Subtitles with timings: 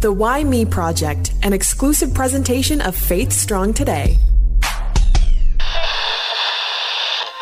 [0.00, 4.16] The Why Me Project, an exclusive presentation of Faith Strong Today.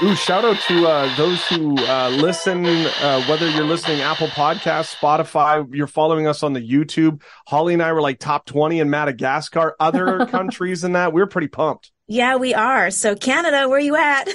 [0.03, 4.93] Ooh, shout out to uh, those who uh, listen, uh, whether you're listening Apple Podcasts,
[4.97, 7.23] Spotify, you're following us on the YouTube.
[7.47, 11.13] Holly and I were like top 20 in Madagascar, other countries than that.
[11.13, 11.93] We are pretty pumped.
[12.09, 12.91] Yeah, we are.
[12.91, 14.29] So Canada, where you at?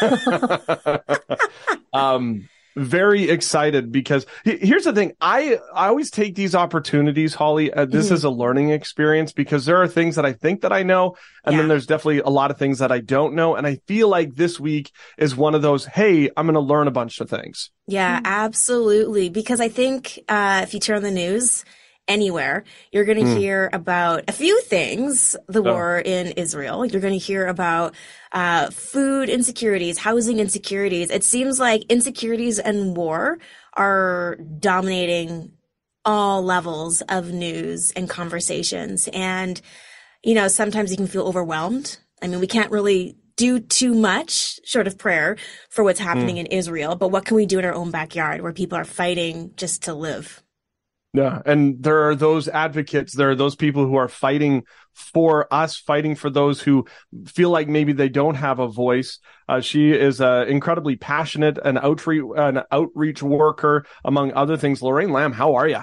[1.92, 2.48] um,
[2.78, 5.12] very excited because here's the thing.
[5.20, 7.72] I, I always take these opportunities, Holly.
[7.72, 8.14] Uh, this mm-hmm.
[8.14, 11.16] is a learning experience because there are things that I think that I know.
[11.44, 11.60] And yeah.
[11.60, 13.56] then there's definitely a lot of things that I don't know.
[13.56, 16.88] And I feel like this week is one of those, Hey, I'm going to learn
[16.88, 17.70] a bunch of things.
[17.86, 19.28] Yeah, absolutely.
[19.28, 21.64] Because I think, uh, if you turn on the news,
[22.08, 23.38] anywhere, you're going to mm.
[23.38, 25.72] hear about a few things the oh.
[25.72, 26.84] war in Israel.
[26.84, 27.94] You're going to hear about
[28.32, 31.10] uh, food insecurities, housing insecurities.
[31.10, 33.38] It seems like insecurities and war
[33.74, 35.52] are dominating
[36.04, 39.08] all levels of news and conversations.
[39.12, 39.60] And,
[40.22, 41.98] you know, sometimes you can feel overwhelmed.
[42.22, 45.36] I mean, we can't really do too much short of prayer
[45.70, 46.40] for what's happening mm.
[46.40, 49.52] in Israel, but what can we do in our own backyard where people are fighting
[49.56, 50.42] just to live?
[51.14, 51.40] Yeah.
[51.46, 56.14] And there are those advocates, there are those people who are fighting for us, fighting
[56.14, 56.86] for those who
[57.26, 59.18] feel like maybe they don't have a voice.
[59.48, 64.82] Uh, she is uh, incredibly passionate, an outreach, an outreach worker, among other things.
[64.82, 65.80] Lorraine Lam, how are you?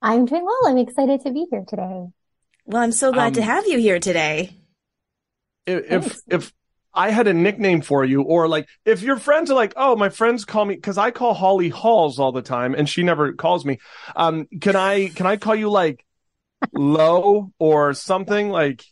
[0.00, 0.66] I'm doing well.
[0.66, 2.06] I'm excited to be here today.
[2.64, 4.56] Well, I'm so glad um, to have you here today.
[5.66, 6.52] If, if
[6.98, 10.08] I had a nickname for you, or like if your friends are like, oh, my
[10.08, 13.64] friends call me because I call Holly Halls all the time and she never calls
[13.64, 13.78] me.
[14.16, 16.04] Um, can I can I call you like
[16.72, 18.84] low or something like?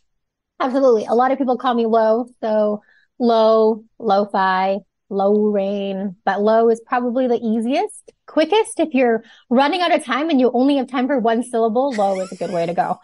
[0.57, 1.05] Absolutely.
[1.05, 2.81] A lot of people call me low, so
[3.19, 4.77] low, lo-fi,
[5.09, 8.79] low rain, but low is probably the easiest, quickest.
[8.79, 12.19] If you're running out of time and you only have time for one syllable, low
[12.19, 12.99] is a good way to go.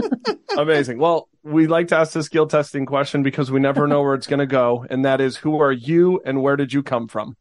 [0.58, 0.98] Amazing.
[0.98, 4.26] Well, we like to ask the skill testing question because we never know where it's
[4.26, 4.86] going to go.
[4.90, 7.36] And that is, who are you and where did you come from?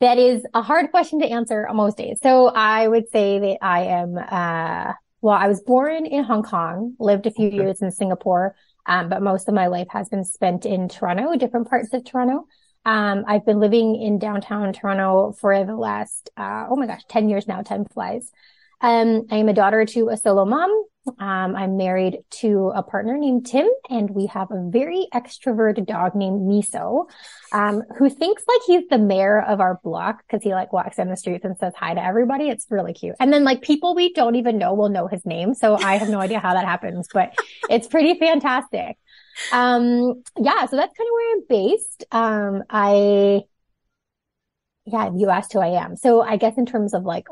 [0.00, 2.18] That is a hard question to answer on most days.
[2.22, 4.92] So I would say that I am, uh,
[5.22, 7.56] well, I was born in Hong Kong, lived a few okay.
[7.56, 11.68] years in Singapore, um, but most of my life has been spent in Toronto, different
[11.68, 12.46] parts of Toronto.
[12.86, 17.28] Um, I've been living in downtown Toronto for the last, uh, oh my gosh, 10
[17.28, 18.30] years now, 10 flies.
[18.80, 20.70] Um, I am a daughter to a solo mom.
[21.18, 26.14] Um, I'm married to a partner named Tim, and we have a very extroverted dog
[26.14, 27.06] named Miso,
[27.52, 31.08] um, who thinks like he's the mayor of our block because he like walks down
[31.08, 32.48] the streets and says hi to everybody.
[32.48, 33.16] It's really cute.
[33.18, 35.54] And then like people we don't even know will know his name.
[35.54, 37.34] So I have no idea how that happens, but
[37.70, 38.96] it's pretty fantastic.
[39.52, 42.04] Um, yeah, so that's kind of where I'm based.
[42.10, 43.42] Um, I,
[44.84, 45.96] yeah, you asked who I am.
[45.96, 47.26] So I guess in terms of like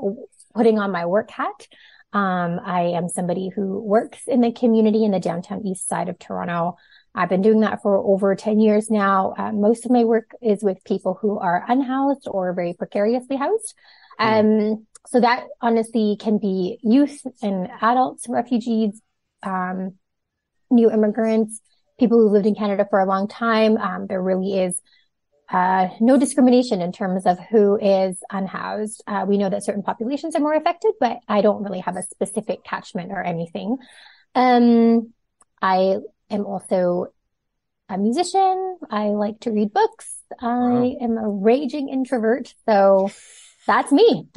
[0.55, 1.67] putting on my work hat,
[2.13, 6.19] um, I am somebody who works in the community in the downtown east side of
[6.19, 6.77] Toronto.
[7.15, 9.35] I've been doing that for over 10 years now.
[9.37, 13.75] Uh, most of my work is with people who are unhoused or very precariously housed.
[14.21, 14.73] Mm.
[14.73, 19.01] Um, so that honestly can be youth and adults, refugees,
[19.43, 19.95] um,
[20.71, 21.61] new immigrants,
[21.99, 23.77] people who lived in Canada for a long time.
[23.77, 24.81] Um, there really is
[25.51, 29.03] uh, no discrimination in terms of who is unhoused.
[29.07, 32.03] Uh, we know that certain populations are more affected, but I don't really have a
[32.03, 33.77] specific catchment or anything.
[34.35, 35.13] Um,
[35.61, 35.99] I
[36.31, 37.07] am also
[37.89, 38.79] a musician.
[38.91, 40.19] I like to read books.
[40.41, 40.97] I wow.
[41.01, 42.55] am a raging introvert.
[42.67, 43.11] So
[43.67, 44.27] that's me.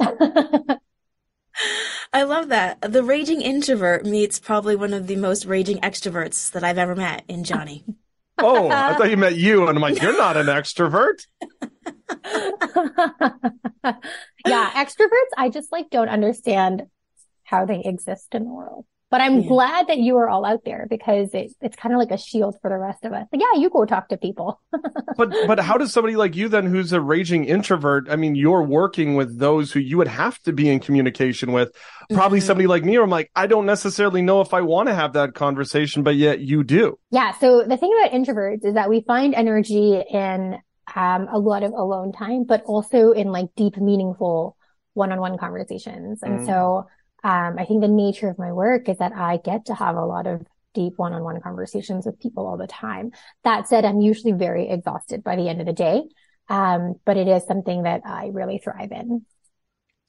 [2.12, 2.80] I love that.
[2.80, 7.24] The raging introvert meets probably one of the most raging extroverts that I've ever met
[7.28, 7.84] in Johnny.
[8.38, 9.66] oh, I thought you meant you.
[9.66, 11.26] And I'm like, you're not an extrovert.
[14.46, 16.84] yeah, extroverts, I just like don't understand
[17.44, 18.86] how they exist in the world.
[19.10, 19.48] But I'm yeah.
[19.48, 22.56] glad that you are all out there because it, it's kind of like a shield
[22.60, 23.26] for the rest of us.
[23.32, 24.60] Like, yeah, you go talk to people.
[25.16, 28.08] but but how does somebody like you then, who's a raging introvert?
[28.10, 31.72] I mean, you're working with those who you would have to be in communication with.
[32.12, 32.46] Probably mm-hmm.
[32.46, 35.14] somebody like me, or I'm like, I don't necessarily know if I want to have
[35.14, 36.98] that conversation, but yet you do.
[37.10, 37.32] Yeah.
[37.38, 40.58] So the thing about introverts is that we find energy in
[40.94, 44.56] um, a lot of alone time, but also in like deep, meaningful
[44.94, 46.22] one-on-one conversations.
[46.22, 46.46] And mm.
[46.46, 46.86] so
[47.28, 50.06] um, I think the nature of my work is that I get to have a
[50.06, 53.12] lot of deep one-on-one conversations with people all the time.
[53.44, 56.04] That said, I'm usually very exhausted by the end of the day.
[56.48, 59.26] Um, but it is something that I really thrive in.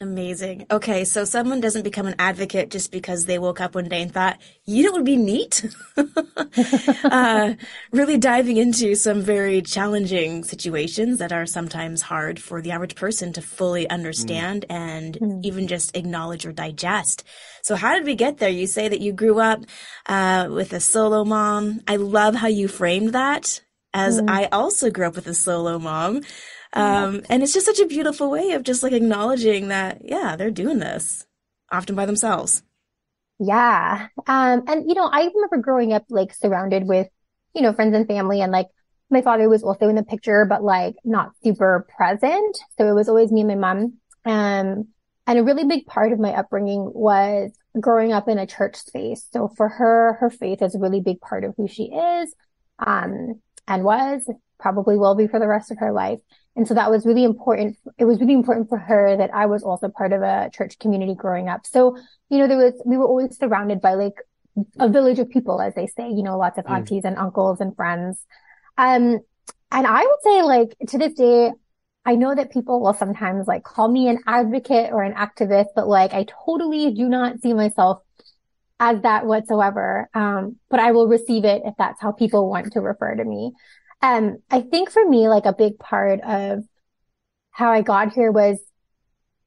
[0.01, 0.66] Amazing.
[0.72, 4.13] Okay, so someone doesn't become an advocate just because they woke up one day and
[4.13, 5.69] thought, you know, it would be neat.
[7.04, 7.54] uh,
[7.92, 13.34] really diving into some very challenging situations that are sometimes hard for the average person
[13.34, 14.74] to fully understand mm.
[14.74, 15.44] and mm.
[15.44, 17.25] even just acknowledge or digest.
[17.62, 18.50] So, how did we get there?
[18.50, 19.66] You say that you grew up
[20.06, 21.81] uh, with a solo mom.
[21.90, 23.60] I love how you framed that,
[23.94, 24.30] as mm.
[24.30, 26.22] I also grew up with a solo mom.
[26.74, 30.51] Um, and it's just such a beautiful way of just like acknowledging that, yeah, they're
[30.51, 31.25] doing this
[31.71, 32.63] often by themselves.
[33.39, 34.07] Yeah.
[34.27, 37.07] Um, and you know, I remember growing up like surrounded with,
[37.56, 38.68] you know, friends and family and like
[39.10, 42.57] my father was also in the picture, but like not super present.
[42.77, 43.94] So it was always me and my mom.
[44.25, 44.89] Um,
[45.25, 49.27] and a really big part of my upbringing was growing up in a church space.
[49.31, 52.33] So for her, her faith is a really big part of who she is,
[52.80, 54.27] um, and was
[54.59, 56.19] probably will be for the rest of her life.
[56.56, 57.77] And so that was really important.
[57.97, 61.15] It was really important for her that I was also part of a church community
[61.15, 61.65] growing up.
[61.65, 61.97] So,
[62.29, 64.15] you know, there was, we were always surrounded by like
[64.79, 66.71] a village of people, as they say, you know, lots of mm.
[66.71, 68.25] aunties and uncles and friends.
[68.77, 69.19] Um,
[69.71, 71.51] and I would say like to this day,
[72.06, 75.88] I know that people will sometimes like call me an advocate or an activist, but
[75.88, 78.01] like I totally do not see myself
[78.79, 80.09] as that whatsoever.
[80.13, 83.51] Um, but I will receive it if that's how people want to refer to me.
[84.01, 86.63] Um, I think for me, like a big part of
[87.51, 88.60] how I got here was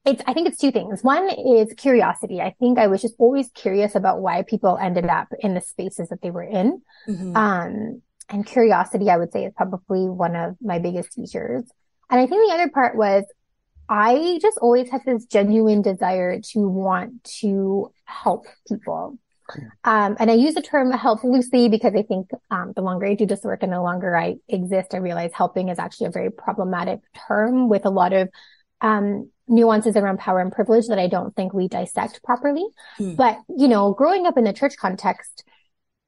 [0.04, 1.02] it's, I think it's two things.
[1.02, 2.40] One is curiosity.
[2.40, 6.08] I think I was just always curious about why people ended up in the spaces
[6.08, 6.82] that they were in.
[7.08, 7.36] Mm-hmm.
[7.36, 11.64] Um, and curiosity, I would say is probably one of my biggest teachers.
[12.10, 13.24] And I think the other part was
[13.88, 19.18] I just always had this genuine desire to want to help people.
[19.84, 23.14] Um, and I use the term help loosely because I think um, the longer I
[23.14, 26.30] do this work and the longer I exist, I realize helping is actually a very
[26.30, 28.28] problematic term with a lot of
[28.80, 32.64] um, nuances around power and privilege that I don't think we dissect properly.
[32.96, 33.14] Hmm.
[33.14, 35.44] But, you know, growing up in the church context,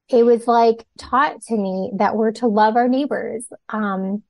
[0.08, 3.46] it was like taught to me that we're to love our neighbors.
[3.68, 4.22] Um,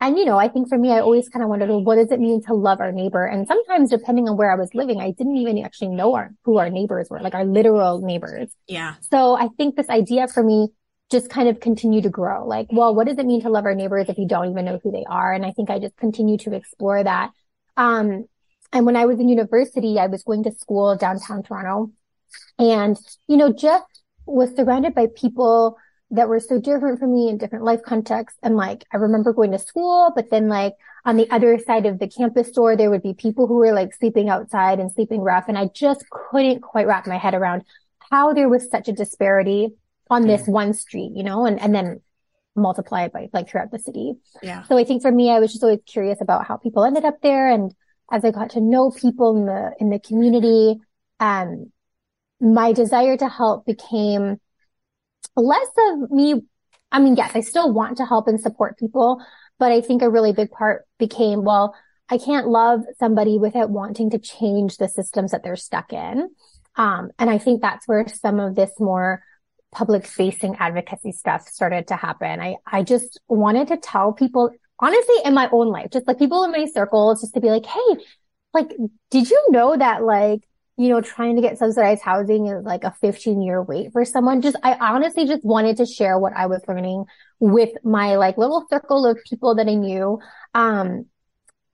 [0.00, 2.10] and, you know, I think for me, I always kind of wondered, well, what does
[2.10, 3.24] it mean to love our neighbor?
[3.24, 6.58] And sometimes depending on where I was living, I didn't even actually know our, who
[6.58, 8.50] our neighbors were, like our literal neighbors.
[8.66, 8.94] Yeah.
[9.00, 10.68] So I think this idea for me
[11.10, 12.46] just kind of continued to grow.
[12.46, 14.80] Like, well, what does it mean to love our neighbors if you don't even know
[14.82, 15.32] who they are?
[15.32, 17.30] And I think I just continue to explore that.
[17.76, 18.26] Um,
[18.72, 21.92] and when I was in university, I was going to school downtown Toronto
[22.58, 22.98] and,
[23.28, 23.84] you know, just
[24.26, 25.76] was surrounded by people
[26.14, 28.38] that were so different from me in different life contexts.
[28.42, 30.74] And like, I remember going to school, but then like
[31.04, 33.94] on the other side of the campus door, there would be people who were like
[33.94, 35.44] sleeping outside and sleeping rough.
[35.48, 37.62] And I just couldn't quite wrap my head around
[38.10, 39.68] how there was such a disparity
[40.10, 42.00] on this one street, you know, and, and then
[42.54, 44.14] multiply it by like throughout the city.
[44.42, 44.62] Yeah.
[44.64, 47.20] So I think for me, I was just always curious about how people ended up
[47.22, 47.50] there.
[47.50, 47.74] And
[48.12, 50.80] as I got to know people in the, in the community,
[51.18, 51.72] um,
[52.40, 54.38] my desire to help became
[55.36, 56.42] less of me.
[56.92, 59.24] I mean, yes, I still want to help and support people,
[59.58, 61.74] but I think a really big part became, well,
[62.08, 66.28] I can't love somebody without wanting to change the systems that they're stuck in.
[66.76, 69.22] Um, and I think that's where some of this more
[69.72, 72.40] public facing advocacy stuff started to happen.
[72.40, 76.44] I, I just wanted to tell people, honestly, in my own life, just like people
[76.44, 78.04] in my circles, just to be like, Hey,
[78.52, 78.72] like,
[79.10, 80.40] did you know that like
[80.76, 84.42] you know, trying to get subsidized housing is like a 15 year wait for someone.
[84.42, 87.04] Just, I honestly just wanted to share what I was learning
[87.38, 90.18] with my like little circle of people that I knew.
[90.52, 91.06] Um,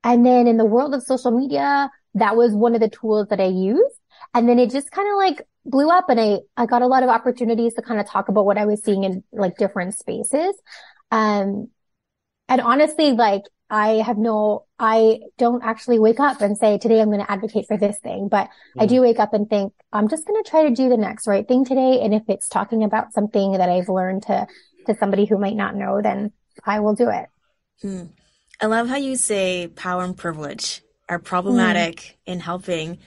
[0.05, 3.41] and then in the world of social media, that was one of the tools that
[3.41, 3.97] I used.
[4.35, 7.03] And then it just kind of like blew up and I, I got a lot
[7.03, 10.55] of opportunities to kind of talk about what I was seeing in like different spaces.
[11.11, 11.69] Um,
[12.49, 17.09] and honestly, like I have no, I don't actually wake up and say, today I'm
[17.09, 18.83] going to advocate for this thing, but mm.
[18.83, 21.27] I do wake up and think, I'm just going to try to do the next
[21.27, 22.01] right thing today.
[22.01, 24.47] And if it's talking about something that I've learned to,
[24.87, 26.33] to somebody who might not know, then
[26.65, 27.27] I will do it.
[27.81, 28.07] Hmm.
[28.61, 32.15] I love how you say power and privilege are problematic mm.
[32.27, 32.99] in helping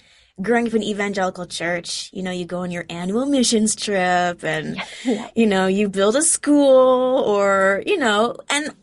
[0.41, 4.81] growing up in evangelical church, you know, you go on your annual missions trip and,
[5.35, 8.73] you know, you build a school or, you know, and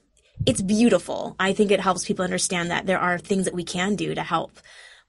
[0.47, 1.37] it's beautiful.
[1.38, 4.23] I think it helps people understand that there are things that we can do to
[4.23, 4.59] help.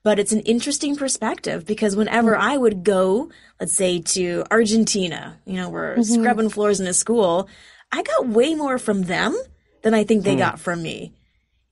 [0.03, 2.49] But it's an interesting perspective because whenever mm-hmm.
[2.49, 6.21] I would go, let's say to Argentina, you know, we're mm-hmm.
[6.21, 7.47] scrubbing floors in a school,
[7.91, 9.39] I got way more from them
[9.83, 10.39] than I think they mm.
[10.39, 11.13] got from me.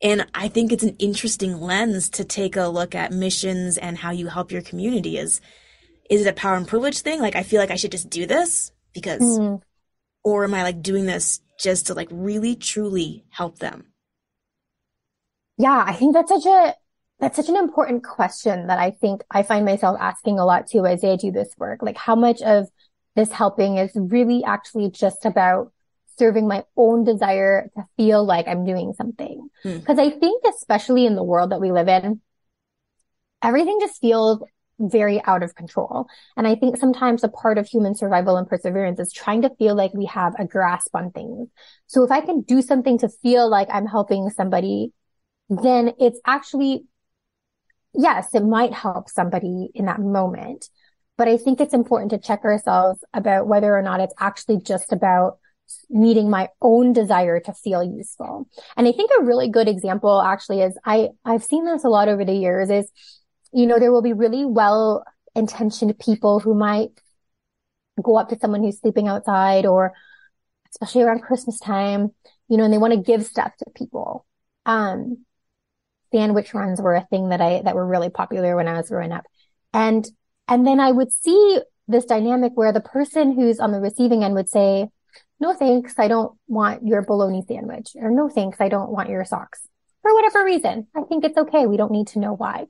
[0.02, 4.12] And I think it's an interesting lens to take a look at missions and how
[4.12, 5.18] you help your community.
[5.18, 5.42] Is
[6.10, 7.20] is it a power and privilege thing?
[7.20, 9.62] Like I feel like I should just do this because, mm.
[10.24, 13.88] or am I like doing this just to like really truly help them?
[15.58, 16.76] Yeah, I think that's such a
[17.20, 20.86] that's such an important question that I think I find myself asking a lot too
[20.86, 21.82] as I do this work.
[21.82, 22.68] Like how much of
[23.16, 25.74] this helping is really actually just about
[26.18, 29.50] serving my own desire to feel like I'm doing something.
[29.64, 30.00] Because mm.
[30.00, 32.22] I think especially in the world that we live in,
[33.44, 34.42] everything just feels
[34.80, 36.08] very out of control.
[36.38, 39.76] And I think sometimes a part of human survival and perseverance is trying to feel
[39.76, 41.50] like we have a grasp on things.
[41.88, 44.94] So if I can do something to feel like I'm helping somebody,
[45.50, 46.86] then it's actually,
[47.94, 50.70] yes, it might help somebody in that moment.
[51.18, 54.94] But I think it's important to check ourselves about whether or not it's actually just
[54.94, 55.40] about
[55.90, 58.48] meeting my own desire to feel useful.
[58.78, 62.08] And I think a really good example actually is I, I've seen this a lot
[62.08, 62.92] over the years is
[63.52, 65.04] you know, there will be really well
[65.36, 66.90] intentioned people who might
[68.02, 69.94] go up to someone who's sleeping outside or
[70.72, 72.12] especially around Christmas time,
[72.48, 74.26] you know, and they want to give stuff to people.
[74.66, 75.26] Um,
[76.12, 79.12] sandwich runs were a thing that I, that were really popular when I was growing
[79.12, 79.26] up.
[79.74, 80.08] And,
[80.48, 84.36] and then I would see this dynamic where the person who's on the receiving end
[84.36, 84.90] would say,
[85.40, 89.26] no thanks, I don't want your bologna sandwich or no thanks, I don't want your
[89.26, 89.62] socks
[90.02, 90.88] for whatever reason.
[90.96, 91.66] I think it's okay.
[91.66, 92.66] We don't need to know why.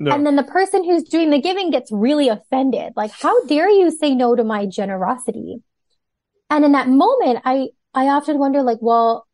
[0.00, 0.14] No.
[0.14, 2.94] And then the person who's doing the giving gets really offended.
[2.96, 5.58] Like, how dare you say no to my generosity?
[6.48, 9.26] And in that moment, I, I often wonder, like, well,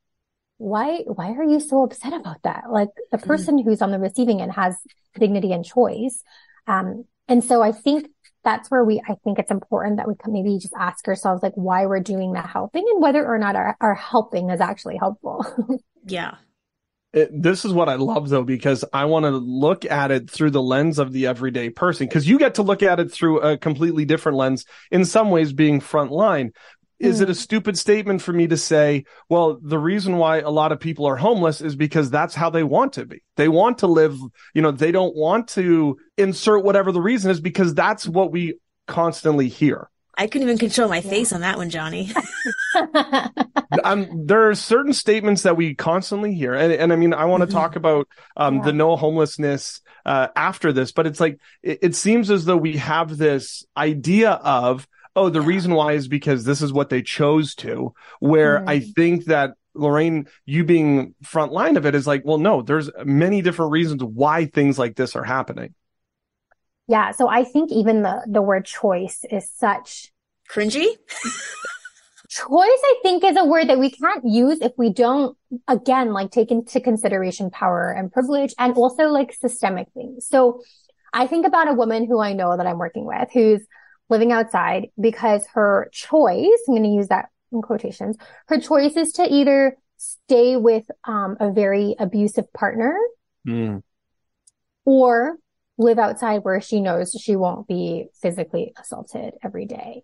[0.58, 2.64] why, why are you so upset about that?
[2.68, 3.26] Like the mm-hmm.
[3.28, 3.68] person mm-hmm.
[3.68, 4.76] who's on the receiving end has
[5.16, 6.24] dignity and choice.
[6.66, 8.08] Um, and so I think
[8.42, 11.54] that's where we, I think it's important that we can maybe just ask ourselves, like,
[11.54, 15.46] why we're doing the helping and whether or not our, our helping is actually helpful.
[16.06, 16.36] yeah
[17.16, 20.50] it, this is what I love though, because I want to look at it through
[20.50, 22.06] the lens of the everyday person.
[22.08, 25.54] Cause you get to look at it through a completely different lens in some ways
[25.54, 26.50] being frontline.
[26.98, 27.38] Is it a hmm.
[27.38, 31.16] stupid statement for me to say, well, the reason why a lot of people are
[31.16, 33.22] homeless is because that's how they want to be.
[33.36, 34.18] They want to live,
[34.52, 38.58] you know, they don't want to insert whatever the reason is because that's what we
[38.86, 39.88] constantly hear.
[40.16, 42.10] I couldn't even control my face on that one, Johnny.
[43.84, 47.42] um, there are certain statements that we constantly hear, and, and I mean, I want
[47.42, 47.56] to mm-hmm.
[47.56, 48.62] talk about um, yeah.
[48.64, 52.76] the no homelessness uh, after this, but it's like it, it, seems as though we
[52.78, 55.46] have this idea of, oh, the yeah.
[55.46, 57.92] reason why is because this is what they chose to.
[58.20, 58.68] Where mm.
[58.68, 62.90] I think that Lorraine, you being front line of it is like, well, no, there's
[63.04, 65.74] many different reasons why things like this are happening.
[66.88, 67.10] Yeah.
[67.10, 70.12] So I think even the, the word choice is such
[70.50, 70.86] cringy.
[72.28, 75.36] choice, I think is a word that we can't use if we don't,
[75.68, 80.26] again, like take into consideration power and privilege and also like systemic things.
[80.26, 80.62] So
[81.12, 83.66] I think about a woman who I know that I'm working with who's
[84.08, 88.16] living outside because her choice, I'm going to use that in quotations,
[88.48, 92.96] her choice is to either stay with um, a very abusive partner
[93.46, 93.82] mm.
[94.84, 95.36] or
[95.78, 100.02] live outside where she knows she won't be physically assaulted every day.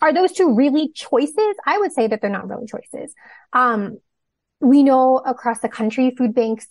[0.00, 1.56] Are those two really choices?
[1.66, 3.14] I would say that they're not really choices.
[3.52, 3.98] Um,
[4.60, 6.66] we know across the country, food banks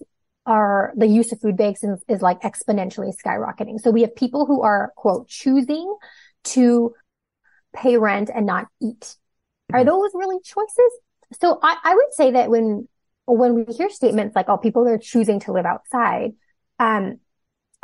[0.46, 3.80] are, the use of food banks is, is like exponentially skyrocketing.
[3.80, 5.96] So we have people who are, quote, choosing
[6.46, 6.94] to
[7.76, 9.16] pay rent and not eat.
[9.72, 9.90] Are mm-hmm.
[9.90, 10.92] those really choices?
[11.40, 12.88] So I, I would say that when,
[13.26, 16.32] when we hear statements like, oh, people are choosing to live outside,
[16.80, 17.20] um,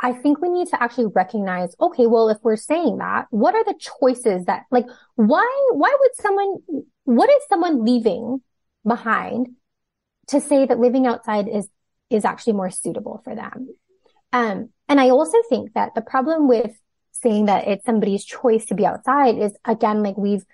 [0.02, 3.64] I think we need to actually recognize, okay, well, if we're saying that, what are
[3.64, 6.56] the choices that, like, why, why would someone,
[7.04, 8.40] what is someone leaving
[8.86, 9.48] behind
[10.28, 11.68] to say that living outside is,
[12.08, 13.68] is actually more suitable for them?
[14.32, 16.72] Um, and I also think that the problem with
[17.12, 20.44] saying that it's somebody's choice to be outside is again, like we've,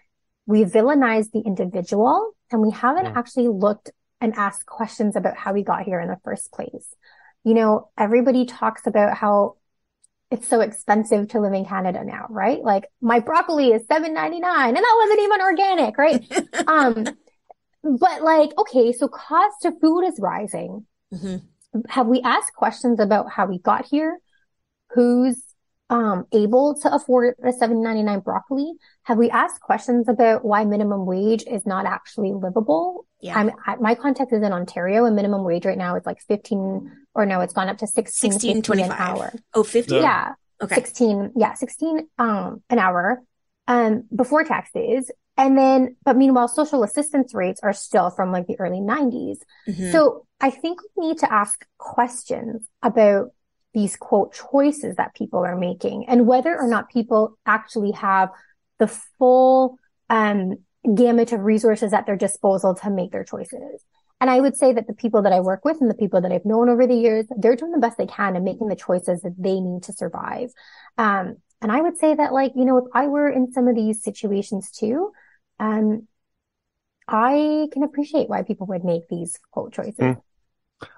[0.47, 3.15] we've villainized the individual and we haven't yeah.
[3.17, 6.95] actually looked and asked questions about how we got here in the first place
[7.47, 9.55] you know, everybody talks about how
[10.33, 12.61] it's so expensive to live in Canada now, right?
[12.61, 16.67] Like my broccoli is seven ninety nine, and that wasn't even organic, right?
[16.67, 17.05] um,
[18.01, 20.87] but like, okay, so cost of food is rising.
[21.15, 21.81] Mm-hmm.
[21.89, 24.19] Have we asked questions about how we got here?
[24.95, 25.41] Who's
[25.89, 28.73] um, able to afford the seven ninety nine broccoli?
[29.05, 33.07] Have we asked questions about why minimum wage is not actually livable?
[33.21, 33.39] Yeah.
[33.39, 36.93] I'm, I, my context is in Ontario and minimum wage right now is like 15
[37.15, 38.91] or no, it's gone up to 16, 16 25.
[38.91, 39.33] an hour.
[39.55, 39.95] Oh, 50?
[39.95, 40.01] Yeah.
[40.01, 40.33] yeah.
[40.63, 40.75] Okay.
[40.75, 41.33] 16.
[41.37, 41.55] Yeah.
[41.55, 43.23] 16, um, an hour,
[43.67, 45.11] um, before taxes.
[45.39, 49.39] And then, but meanwhile, social assistance rates are still from like the early 90s.
[49.69, 49.93] Mm-hmm.
[49.93, 53.31] So I think we need to ask questions about
[53.77, 58.31] these quote choices that people are making and whether or not people actually have
[58.79, 59.79] the full
[60.09, 60.55] um,
[60.95, 63.85] gamut of resources at their disposal to make their choices.
[64.19, 66.33] And I would say that the people that I work with and the people that
[66.33, 69.21] I've known over the years, they're doing the best they can and making the choices
[69.21, 70.49] that they need to survive.
[70.97, 73.77] Um, and I would say that like, you know, if I were in some of
[73.77, 75.13] these situations too,
[75.61, 76.09] um,
[77.07, 79.99] I can appreciate why people would make these quote choices.
[79.99, 80.23] Mm.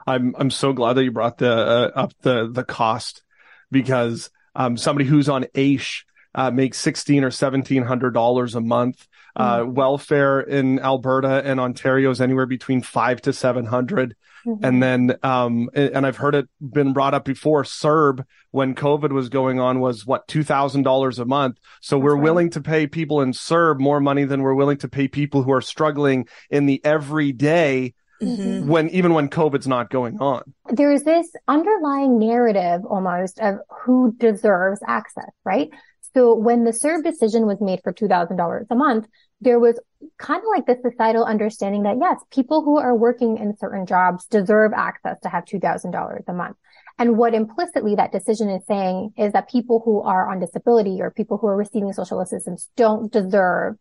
[0.06, 3.22] I'm I'm so glad that you brought the uh, up the the cost
[3.70, 9.06] because um, somebody who's on AISH uh, makes sixteen or seventeen hundred dollars a month.
[9.36, 9.74] Uh, mm-hmm.
[9.74, 14.16] welfare in Alberta and Ontario is anywhere between five to seven hundred.
[14.46, 14.64] Mm-hmm.
[14.64, 17.64] And then, um, and I've heard it been brought up before.
[17.64, 21.58] CERB, when COVID was going on, was what two thousand dollars a month.
[21.80, 22.22] So That's we're right.
[22.22, 25.52] willing to pay people in CERB more money than we're willing to pay people who
[25.52, 28.68] are struggling in the everyday mm-hmm.
[28.68, 30.42] when even when COVID's not going on.
[30.70, 35.70] There's this underlying narrative almost of who deserves access, right?
[36.14, 39.06] So when the CERB decision was made for $2,000 a month,
[39.40, 39.78] there was
[40.18, 44.24] kind of like this societal understanding that yes, people who are working in certain jobs
[44.26, 46.56] deserve access to have $2,000 a month.
[46.98, 51.12] And what implicitly that decision is saying is that people who are on disability or
[51.12, 53.76] people who are receiving social assistance don't deserve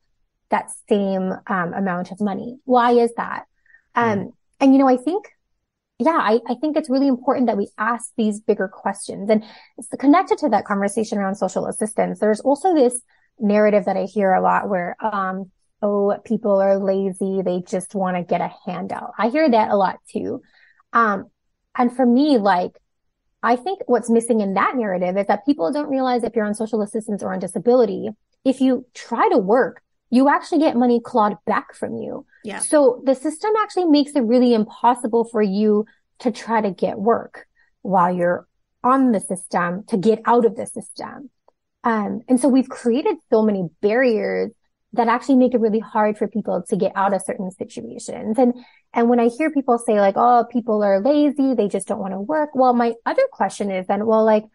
[0.50, 2.58] that same um, amount of money.
[2.66, 3.46] Why is that?
[3.98, 5.26] Um, and you know, I think,
[6.00, 9.44] yeah, I, I think it's really important that we ask these bigger questions and
[9.78, 12.20] it's connected to that conversation around social assistance.
[12.20, 13.02] There's also this
[13.40, 15.52] narrative that I hear a lot where, um,
[15.82, 17.42] oh, people are lazy.
[17.42, 19.14] They just want to get a handout.
[19.18, 20.42] I hear that a lot too.
[20.94, 21.26] Um,
[21.76, 22.72] and for me, like,
[23.44, 26.56] I think what's missing in that narrative is that people don't realize if you're on
[26.56, 28.10] social assistance or on disability,
[28.44, 32.26] if you try to work, you actually get money clawed back from you.
[32.44, 32.60] Yeah.
[32.60, 35.86] So the system actually makes it really impossible for you
[36.20, 37.46] to try to get work
[37.82, 38.48] while you're
[38.84, 41.30] on the system to get out of the system.
[41.84, 44.52] Um, and so we've created so many barriers
[44.94, 48.38] that actually make it really hard for people to get out of certain situations.
[48.38, 48.54] And,
[48.94, 52.14] and when I hear people say like, oh, people are lazy, they just don't want
[52.14, 52.52] to work.
[52.54, 54.46] Well, my other question is then, well, like,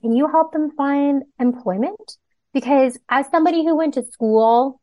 [0.00, 2.16] can you help them find employment?
[2.52, 4.80] Because as somebody who went to school,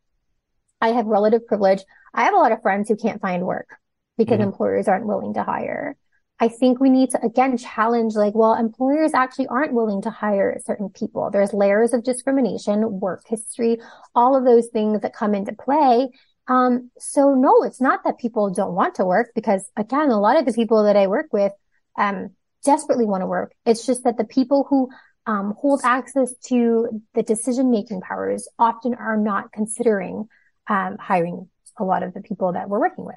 [0.79, 1.83] I have relative privilege.
[2.13, 3.69] I have a lot of friends who can't find work
[4.17, 4.49] because mm-hmm.
[4.49, 5.97] employers aren't willing to hire.
[6.39, 10.59] I think we need to again challenge like, well, employers actually aren't willing to hire
[10.65, 11.31] certain people.
[11.31, 13.79] There's layers of discrimination, work history,
[14.13, 16.09] all of those things that come into play.
[16.47, 20.37] Um, so no, it's not that people don't want to work because again, a lot
[20.37, 21.51] of the people that I work with,
[21.97, 23.53] um, desperately want to work.
[23.65, 24.89] It's just that the people who
[25.27, 30.27] hold access to the decision making powers often are not considering
[30.67, 33.15] um, hiring a lot of the people that we're working with.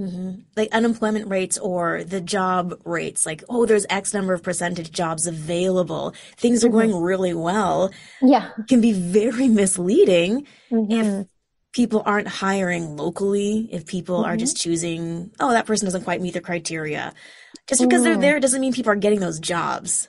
[0.00, 0.40] Mm-hmm.
[0.56, 5.26] Like unemployment rates or the job rates, like, oh, there's X number of percentage jobs
[5.26, 6.14] available.
[6.36, 6.90] Things are mm-hmm.
[6.90, 7.90] going really well.
[8.20, 8.50] Yeah.
[8.68, 10.92] Can be very misleading mm-hmm.
[10.92, 11.26] if
[11.72, 14.70] people aren't hiring locally, if people are just mm-hmm.
[14.70, 17.12] choosing, oh, that person doesn't quite meet the criteria.
[17.68, 18.20] Just because they're mm.
[18.20, 20.08] there doesn't mean people are getting those jobs.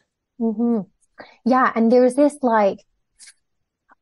[1.45, 1.71] Yeah.
[1.75, 2.79] And there's this like,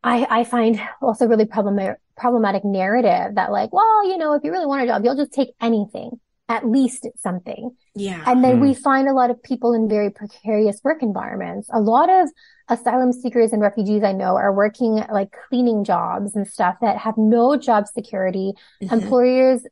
[0.04, 4.52] I, I find also really problematic, problematic narrative that like, well, you know, if you
[4.52, 6.20] really want a job, you'll just take anything.
[6.50, 7.72] At least something.
[7.96, 8.22] Yeah.
[8.28, 8.62] And then mm.
[8.64, 11.70] we find a lot of people in very precarious work environments.
[11.72, 12.28] A lot of
[12.68, 17.14] asylum seekers and refugees I know are working like cleaning jobs and stuff that have
[17.18, 18.52] no job security.
[18.84, 18.94] Mm-hmm.
[18.94, 19.66] Employers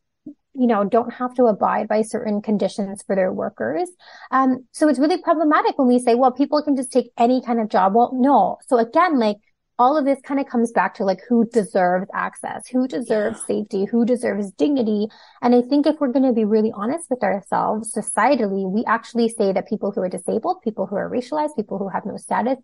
[0.59, 3.89] you know, don't have to abide by certain conditions for their workers.
[4.31, 7.59] Um, so it's really problematic when we say, well, people can just take any kind
[7.61, 7.95] of job.
[7.95, 8.57] Well, no.
[8.67, 9.37] So again, like
[9.79, 13.55] all of this kind of comes back to like who deserves access, who deserves yeah.
[13.55, 15.07] safety, who deserves dignity.
[15.41, 19.29] And I think if we're going to be really honest with ourselves societally, we actually
[19.29, 22.57] say that people who are disabled, people who are racialized, people who have no status,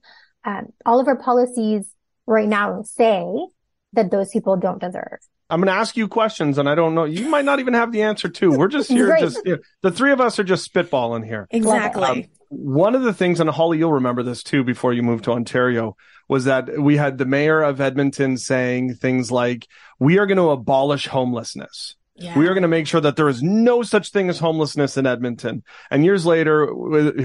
[0.44, 1.90] um, all of our policies
[2.28, 3.24] right now say
[3.96, 5.20] that those people don't deserve.
[5.50, 7.04] I'm going to ask you questions and I don't know.
[7.04, 8.52] You might not even have the answer to.
[8.52, 9.10] We're just here.
[9.10, 9.20] right.
[9.20, 11.48] Just you know, the three of us are just spitballing here.
[11.52, 12.04] Exactly.
[12.04, 15.32] Um, one of the things, and Holly, you'll remember this too before you moved to
[15.32, 15.96] Ontario,
[16.28, 19.68] was that we had the mayor of Edmonton saying things like,
[20.00, 21.96] we are going to abolish homelessness.
[22.16, 22.38] Yeah.
[22.40, 25.06] We are going to make sure that there is no such thing as homelessness in
[25.06, 25.64] Edmonton.
[25.92, 26.68] And years later,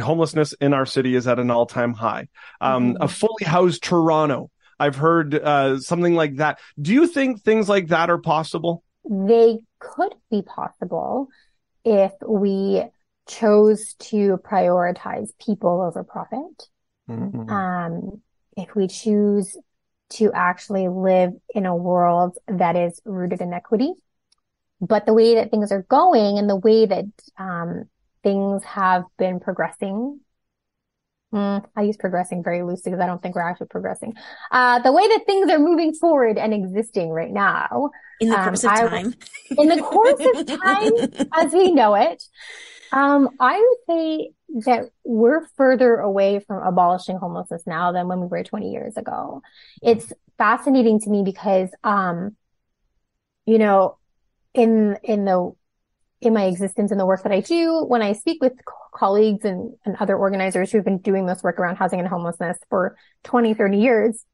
[0.00, 2.28] homelessness in our city is at an all time high.
[2.60, 3.02] Um, mm-hmm.
[3.02, 6.58] a fully housed Toronto I've heard uh, something like that.
[6.80, 8.82] Do you think things like that are possible?
[9.08, 11.28] They could be possible
[11.84, 12.82] if we
[13.28, 16.68] chose to prioritize people over profit.
[17.08, 17.50] Mm-hmm.
[17.50, 18.22] Um,
[18.56, 19.56] if we choose
[20.10, 23.92] to actually live in a world that is rooted in equity.
[24.80, 27.04] But the way that things are going and the way that
[27.38, 27.84] um,
[28.22, 30.20] things have been progressing
[31.32, 34.14] Mm, I use progressing very loosely because I don't think we're actually progressing.
[34.50, 37.90] Uh, the way that things are moving forward and existing right now.
[38.20, 39.14] In the um, course um, of time.
[39.56, 42.22] in the course of time, as we know it,
[42.92, 44.32] um, I would say
[44.66, 49.42] that we're further away from abolishing homelessness now than when we were 20 years ago.
[49.82, 52.36] It's fascinating to me because, um,
[53.46, 53.98] you know,
[54.52, 55.52] in, in the,
[56.20, 58.54] in my existence and the work that I do, when I speak with
[58.92, 62.96] colleagues and, and other organizers who've been doing this work around housing and homelessness for
[63.24, 64.24] 20, 30 years,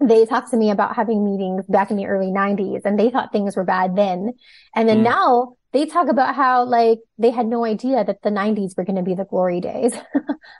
[0.00, 3.32] they talked to me about having meetings back in the early 90s and they thought
[3.32, 4.32] things were bad then.
[4.74, 5.04] And then mm.
[5.04, 8.96] now they talk about how like they had no idea that the 90s were going
[8.96, 9.94] to be the glory days,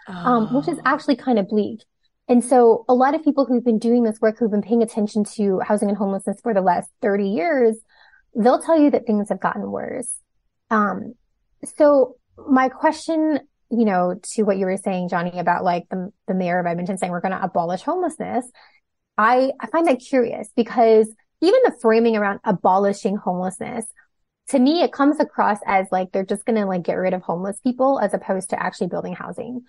[0.08, 0.12] oh.
[0.14, 0.82] um, which is oh.
[0.84, 1.80] actually kind of bleak.
[2.28, 5.24] And so a lot of people who've been doing this work, who've been paying attention
[5.36, 7.76] to housing and homelessness for the last 30 years,
[8.36, 10.14] they'll tell you that things have gotten worse.
[10.70, 11.14] Um,
[11.76, 12.16] so
[12.48, 16.58] my question, you know, to what you were saying, Johnny, about like the, the mayor
[16.58, 18.44] of Edmonton saying we're going to abolish homelessness,
[19.18, 21.08] I, I find that curious because
[21.40, 23.86] even the framing around abolishing homelessness
[24.50, 27.22] to me, it comes across as like they're just going to like get rid of
[27.22, 29.62] homeless people as opposed to actually building housing.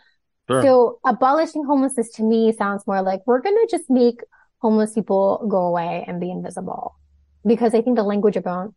[0.49, 0.61] Sure.
[0.63, 4.21] So abolishing homelessness to me sounds more like we're going to just make
[4.57, 6.95] homeless people go away and be invisible
[7.45, 8.73] because I think the language about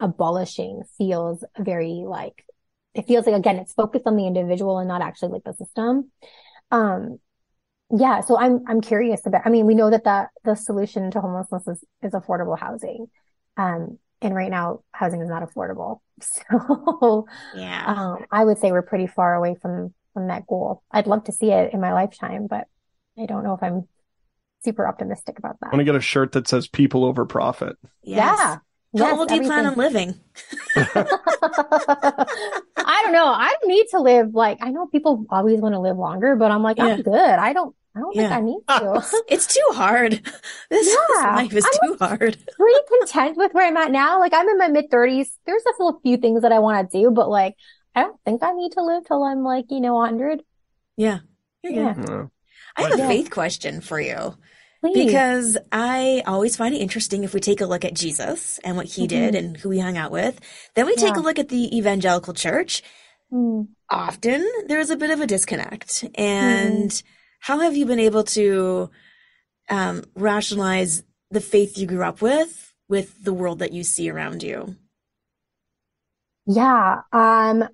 [0.00, 2.44] abolishing feels very like
[2.94, 6.10] it feels like again it's focused on the individual and not actually like the system.
[6.70, 7.18] Um,
[7.90, 9.42] yeah, so I'm I'm curious about.
[9.44, 13.06] I mean, we know that the the solution to homelessness is, is affordable housing.
[13.56, 16.00] Um, and right now housing is not affordable.
[16.22, 17.26] So
[17.56, 20.82] yeah, um, I would say we're pretty far away from from that goal.
[20.90, 22.68] I'd love to see it in my lifetime, but
[23.18, 23.88] I don't know if I'm
[24.64, 25.66] super optimistic about that.
[25.66, 28.38] I want to get a shirt that says "People over profit." Yes.
[28.38, 28.56] Yeah.
[28.96, 30.14] How yes, old do you plan on living?
[30.76, 31.00] I
[33.02, 33.26] don't know.
[33.26, 36.50] I don't need to live like I know people always want to live longer, but
[36.52, 36.86] I'm like, yeah.
[36.86, 37.16] I'm good.
[37.16, 38.22] I don't I don't yeah.
[38.22, 39.22] think I need to.
[39.28, 40.20] it's too hard.
[40.70, 41.36] This, yeah.
[41.36, 42.38] life is I'm too hard.
[42.56, 44.18] pretty content with where I'm at now.
[44.18, 45.30] Like I'm in my mid thirties.
[45.46, 47.54] There's a few things that I want to do, but like
[47.94, 50.42] I don't think I need to live till I'm like, you know, 100.
[50.96, 51.20] Yeah.
[51.62, 51.94] Yeah.
[51.96, 52.26] yeah.
[52.76, 54.36] I have a faith question for you.
[54.84, 55.06] Please.
[55.06, 58.86] Because I always find it interesting if we take a look at Jesus and what
[58.86, 59.08] he mm-hmm.
[59.08, 60.38] did and who he hung out with.
[60.74, 62.82] Then we take a look at the evangelical church.
[63.32, 63.68] Mm.
[63.90, 66.04] Often there's a bit of a disconnect.
[66.14, 67.02] And mm
[67.44, 68.88] how have you been able to
[69.68, 74.42] um, rationalize the faith you grew up with with the world that you see around
[74.42, 74.76] you?
[76.46, 77.68] Yeah, um,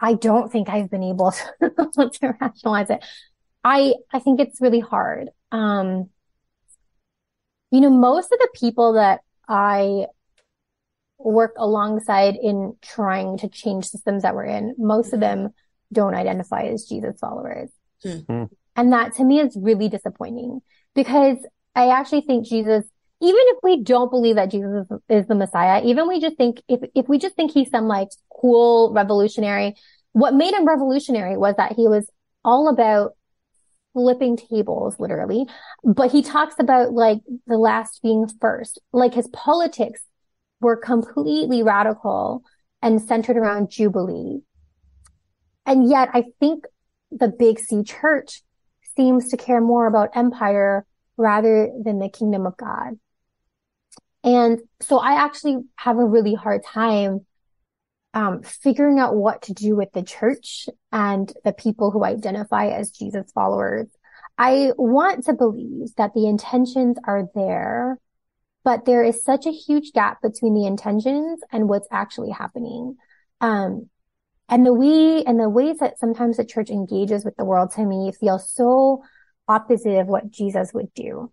[0.00, 3.04] I don't think I've been able to, to rationalize it.
[3.62, 5.28] I I think it's really hard.
[5.52, 6.10] Um,
[7.70, 10.06] you know, most of the people that I
[11.18, 15.50] work alongside in trying to change systems that we're in, most of them
[15.92, 17.70] don't identify as Jesus followers.
[18.02, 18.44] Hmm.
[18.76, 20.60] And that to me is really disappointing
[20.94, 21.36] because
[21.74, 22.84] I actually think Jesus,
[23.20, 26.62] even if we don't believe that Jesus is, is the Messiah, even we just think,
[26.68, 28.08] if, if we just think he's some like
[28.40, 29.74] cool revolutionary,
[30.12, 32.08] what made him revolutionary was that he was
[32.44, 33.12] all about
[33.92, 35.46] flipping tables, literally.
[35.84, 40.02] But he talks about like the last being first, like his politics
[40.60, 42.42] were completely radical
[42.82, 44.40] and centered around Jubilee.
[45.66, 46.64] And yet I think
[47.10, 48.42] the big C church
[48.96, 52.98] seems to care more about empire rather than the kingdom of God.
[54.22, 57.24] And so I actually have a really hard time
[58.14, 62.90] um, figuring out what to do with the church and the people who identify as
[62.90, 63.86] Jesus followers.
[64.36, 67.98] I want to believe that the intentions are there,
[68.64, 72.96] but there is such a huge gap between the intentions and what's actually happening.
[73.40, 73.88] Um,
[74.48, 77.84] and the we and the ways that sometimes the church engages with the world to
[77.84, 79.02] me feel so
[79.46, 81.32] opposite of what Jesus would do.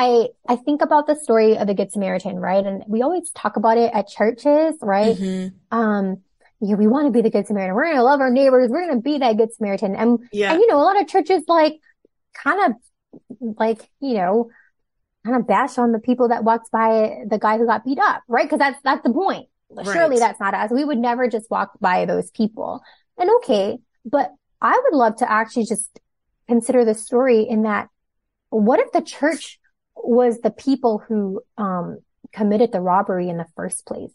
[0.00, 2.64] I, I think about the story of the Good Samaritan, right?
[2.64, 5.14] And we always talk about it at churches, right?
[5.14, 5.78] Mm-hmm.
[5.78, 6.22] Um,
[6.62, 7.74] yeah, we want to be the Good Samaritan.
[7.74, 8.70] We're going to love our neighbors.
[8.70, 9.94] We're going to be that Good Samaritan.
[9.96, 10.52] And, yeah.
[10.52, 11.80] and, you know, a lot of churches like
[12.32, 14.50] kind of like, you know,
[15.26, 18.22] kind of bash on the people that walked by the guy who got beat up,
[18.26, 18.48] right?
[18.48, 19.48] Cause that's, that's the point.
[19.68, 19.84] Right.
[19.84, 20.70] Surely that's not us.
[20.70, 22.80] We would never just walk by those people.
[23.18, 24.32] And okay, but
[24.62, 26.00] I would love to actually just
[26.48, 27.90] consider the story in that
[28.48, 29.59] what if the church
[30.04, 31.98] was the people who um,
[32.32, 34.12] committed the robbery in the first place?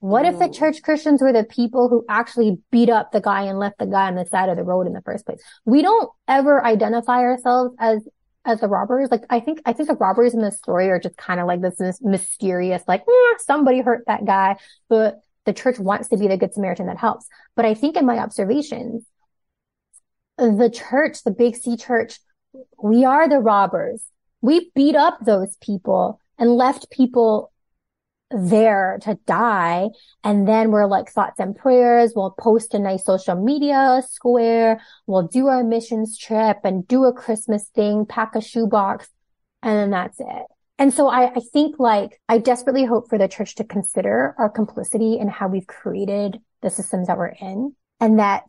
[0.00, 3.60] What if the church Christians were the people who actually beat up the guy and
[3.60, 5.40] left the guy on the side of the road in the first place?
[5.64, 8.08] We don't ever identify ourselves as
[8.44, 9.12] as the robbers.
[9.12, 11.60] Like I think I think the robbers in this story are just kind of like
[11.60, 14.56] this, this mysterious, like eh, somebody hurt that guy,
[14.88, 17.28] but the church wants to be the good Samaritan that helps.
[17.54, 19.04] But I think in my observations,
[20.36, 22.18] the church, the big C church,
[22.82, 24.02] we are the robbers.
[24.42, 27.52] We beat up those people and left people
[28.30, 29.88] there to die.
[30.24, 32.12] And then we're like thoughts and prayers.
[32.14, 34.80] We'll post a nice social media square.
[35.06, 39.08] We'll do our missions trip and do a Christmas thing, pack a shoebox,
[39.62, 40.46] and then that's it.
[40.78, 44.48] And so I, I think like, I desperately hope for the church to consider our
[44.48, 48.44] complicity in how we've created the systems that we're in and that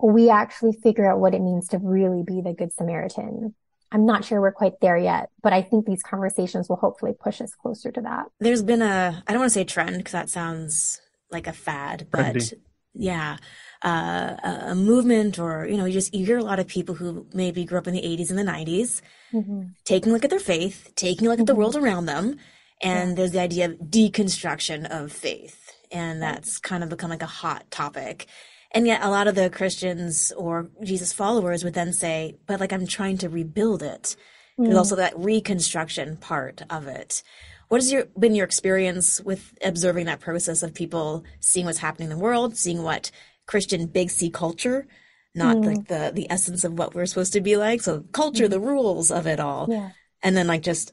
[0.00, 3.54] we actually figure out what it means to really be the good Samaritan.
[3.92, 7.40] I'm not sure we're quite there yet, but I think these conversations will hopefully push
[7.42, 8.26] us closer to that.
[8.40, 11.00] There's been a, I don't want to say trend because that sounds
[11.30, 12.54] like a fad, but Trendy.
[12.94, 13.36] yeah,
[13.82, 17.26] uh, a movement or, you know, you just, you hear a lot of people who
[17.34, 19.02] maybe grew up in the 80s and the 90s
[19.32, 19.62] mm-hmm.
[19.84, 21.42] taking a look at their faith, taking a look mm-hmm.
[21.42, 21.60] at the mm-hmm.
[21.60, 22.36] world around them.
[22.80, 23.14] And yeah.
[23.14, 25.58] there's the idea of deconstruction of faith.
[25.90, 28.26] And that's kind of become like a hot topic.
[28.74, 32.72] And yet a lot of the Christians or Jesus followers would then say, but like
[32.72, 34.16] I'm trying to rebuild it.
[34.58, 34.64] Mm.
[34.64, 37.22] There's also that reconstruction part of it.
[37.68, 42.10] What has your been your experience with observing that process of people seeing what's happening
[42.10, 43.10] in the world, seeing what
[43.46, 44.86] Christian big C culture,
[45.34, 45.66] not mm.
[45.66, 47.80] like the the essence of what we're supposed to be like.
[47.80, 48.50] So culture, mm.
[48.50, 49.66] the rules of it all.
[49.70, 49.90] Yeah.
[50.22, 50.92] And then like just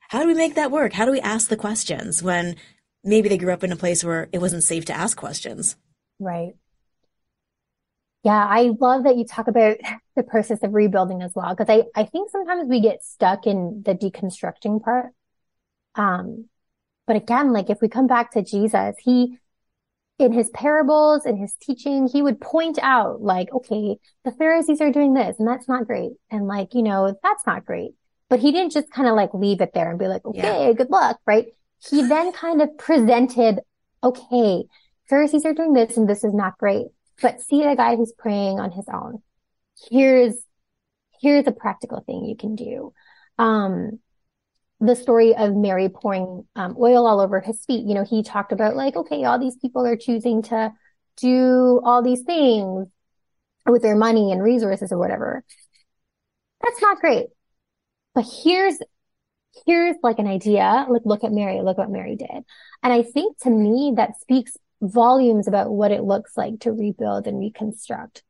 [0.00, 0.92] how do we make that work?
[0.92, 2.56] How do we ask the questions when
[3.04, 5.76] maybe they grew up in a place where it wasn't safe to ask questions?
[6.18, 6.54] Right.
[8.24, 9.76] Yeah, I love that you talk about
[10.16, 13.82] the process of rebuilding as well, because I, I think sometimes we get stuck in
[13.84, 15.10] the deconstructing part.
[15.94, 16.48] Um,
[17.06, 19.38] but again, like if we come back to Jesus, he,
[20.18, 24.92] in his parables, in his teaching, he would point out like, okay, the Pharisees are
[24.92, 26.12] doing this and that's not great.
[26.30, 27.92] And like, you know, that's not great.
[28.28, 30.72] But he didn't just kind of like leave it there and be like, okay, yeah.
[30.72, 31.48] good luck, right?
[31.90, 33.60] He then kind of presented,
[34.02, 34.62] okay,
[35.08, 36.86] Pharisees are doing this and this is not great
[37.22, 39.22] but see the guy who's praying on his own.
[39.90, 40.34] Here's,
[41.20, 42.92] here's a practical thing you can do.
[43.38, 44.00] Um,
[44.80, 47.86] the story of Mary pouring um, oil all over his feet.
[47.86, 50.72] You know, he talked about like, okay, all these people are choosing to
[51.16, 52.88] do all these things
[53.64, 55.44] with their money and resources or whatever.
[56.62, 57.26] That's not great.
[58.14, 58.76] But here's,
[59.66, 60.86] here's like an idea.
[60.88, 61.60] Like, look at Mary.
[61.62, 62.44] Look what Mary did.
[62.82, 67.26] And I think to me that speaks volumes about what it looks like to rebuild
[67.26, 68.22] and reconstruct.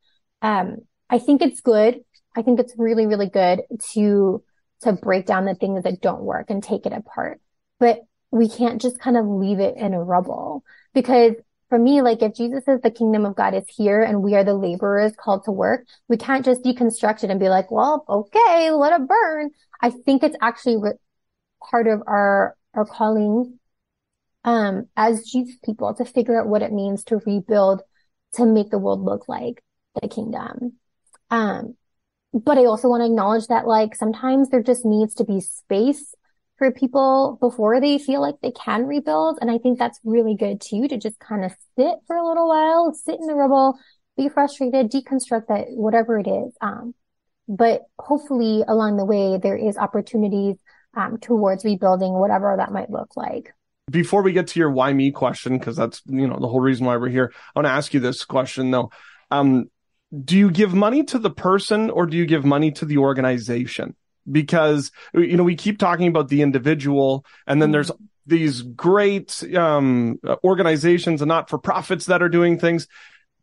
[0.42, 0.76] Um,
[1.08, 2.00] I think it's good.
[2.36, 3.62] I think it's really, really good
[3.92, 4.42] to,
[4.82, 7.40] to break down the things that don't work and take it apart.
[7.80, 11.34] But we can't just kind of leave it in a rubble because
[11.68, 14.44] for me, like if Jesus says the kingdom of God is here and we are
[14.44, 18.70] the laborers called to work, we can't just deconstruct it and be like, well, okay,
[18.70, 19.50] let it burn.
[19.80, 20.76] I think it's actually
[21.70, 23.58] part of our, our calling
[24.44, 27.82] um, as Jesus people to figure out what it means to rebuild,
[28.34, 29.62] to make the world look like
[30.00, 30.74] the kingdom.
[31.30, 31.76] Um,
[32.32, 36.14] but I also want to acknowledge that like sometimes there just needs to be space
[36.56, 39.38] for people before they feel like they can rebuild.
[39.40, 42.48] And I think that's really good too, to just kind of sit for a little
[42.48, 43.78] while, sit in the rubble,
[44.16, 46.54] be frustrated, deconstruct that, whatever it is.
[46.60, 46.94] Um,
[47.48, 50.56] but hopefully along the way, there is opportunities,
[50.94, 53.52] um, towards rebuilding, whatever that might look like
[53.90, 56.86] before we get to your why me question, because that's you know the whole reason
[56.86, 58.90] why we're here, I want to ask you this question though.
[59.30, 59.70] Um,
[60.24, 63.96] do you give money to the person or do you give money to the organization?
[64.30, 67.90] Because you know we keep talking about the individual, and then there's
[68.26, 72.86] these great um, organizations and not for profits that are doing things,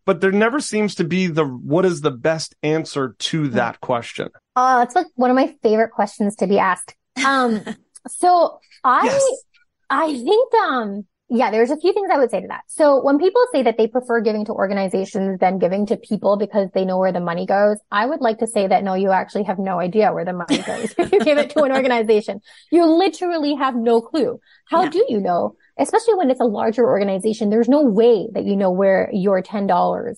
[0.05, 3.55] but there never seems to be the what is the best answer to hmm.
[3.55, 4.29] that question.
[4.55, 6.95] Oh, it's like one of my favorite questions to be asked.
[7.25, 7.61] Um,
[8.07, 9.43] so I yes.
[9.89, 12.63] I think, um, yeah, there's a few things I would say to that.
[12.67, 16.69] So when people say that they prefer giving to organizations than giving to people because
[16.73, 19.43] they know where the money goes, I would like to say that no, you actually
[19.43, 22.41] have no idea where the money goes if you give it to an organization.
[22.71, 24.39] You literally have no clue.
[24.65, 24.89] How yeah.
[24.89, 25.55] do you know?
[25.77, 29.67] Especially when it's a larger organization, there's no way that you know where your $10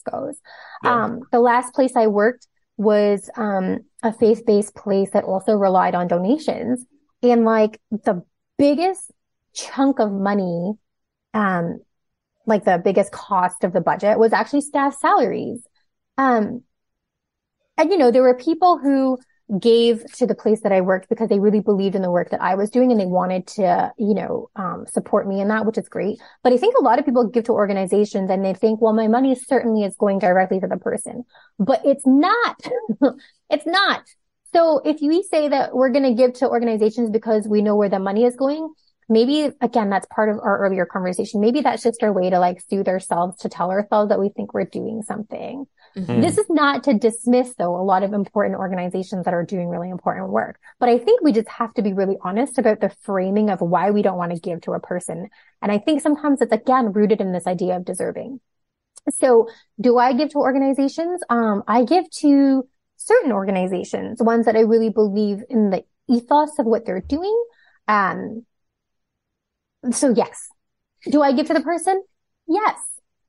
[0.09, 0.35] goes.
[0.83, 1.03] Yeah.
[1.03, 6.07] Um, the last place I worked was, um, a faith-based place that also relied on
[6.07, 6.85] donations.
[7.21, 8.23] And like the
[8.57, 9.11] biggest
[9.53, 10.73] chunk of money,
[11.33, 11.79] um,
[12.45, 15.65] like the biggest cost of the budget was actually staff salaries.
[16.17, 16.63] Um,
[17.77, 19.17] and you know, there were people who
[19.59, 22.41] gave to the place that I worked because they really believed in the work that
[22.41, 25.77] I was doing and they wanted to, you know, um, support me in that, which
[25.77, 26.19] is great.
[26.43, 29.07] But I think a lot of people give to organizations and they think, well, my
[29.07, 31.25] money certainly is going directly to the person,
[31.59, 32.61] but it's not.
[33.49, 34.03] it's not.
[34.53, 37.89] So if we say that we're going to give to organizations because we know where
[37.89, 38.73] the money is going,
[39.11, 41.41] maybe again, that's part of our earlier conversation.
[41.41, 44.53] Maybe that's just our way to like soothe ourselves to tell ourselves that we think
[44.53, 45.67] we're doing something.
[45.97, 46.21] Mm-hmm.
[46.21, 49.89] This is not to dismiss though a lot of important organizations that are doing really
[49.89, 50.59] important work.
[50.79, 53.91] But I think we just have to be really honest about the framing of why
[53.91, 55.29] we don't want to give to a person.
[55.61, 58.39] And I think sometimes it's again rooted in this idea of deserving.
[59.09, 61.21] So do I give to organizations?
[61.29, 66.65] Um, I give to certain organizations, ones that I really believe in the ethos of
[66.65, 67.43] what they're doing.
[67.87, 68.45] Um,
[69.91, 70.49] so yes.
[71.09, 72.03] Do I give to the person?
[72.47, 72.77] Yes.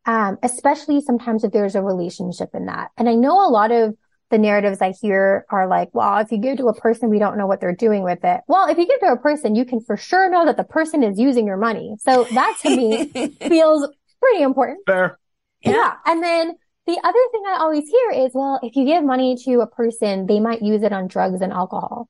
[0.04, 2.90] Um, especially sometimes if there's a relationship in that.
[2.98, 3.94] And I know a lot of
[4.30, 7.38] the narratives I hear are like, well, if you give to a person, we don't
[7.38, 8.40] know what they're doing with it.
[8.48, 11.02] Well, if you give to a person, you can for sure know that the person
[11.02, 11.96] is using your money.
[12.00, 13.06] So that to me
[13.48, 13.88] feels
[14.20, 14.80] pretty important.
[14.86, 15.18] Fair.
[15.60, 15.72] Yeah.
[15.72, 15.94] yeah.
[16.06, 16.54] And then
[16.86, 20.26] the other thing I always hear is, well, if you give money to a person,
[20.26, 22.08] they might use it on drugs and alcohol.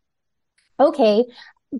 [0.80, 1.24] Okay.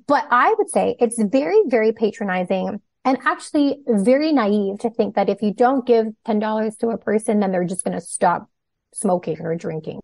[0.07, 5.28] But I would say it's very, very patronizing and actually very naive to think that
[5.28, 8.48] if you don't give $10 to a person, then they're just going to stop
[8.94, 10.00] smoking or drinking.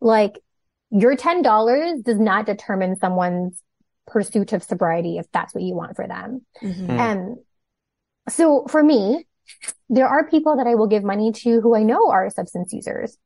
[0.00, 0.38] Like
[0.90, 3.62] your $10 does not determine someone's
[4.06, 6.44] pursuit of sobriety if that's what you want for them.
[6.62, 6.90] Mm-hmm.
[6.90, 7.36] And
[8.28, 9.26] so for me,
[9.88, 13.16] there are people that I will give money to who I know are substance users.